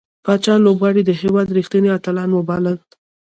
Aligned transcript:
پاچا 0.25 0.55
لوبغاړي 0.65 1.01
د 1.05 1.11
هيواد 1.21 1.47
رښتينې 1.57 1.89
اتلان 1.97 2.29
وبلل. 2.33 2.77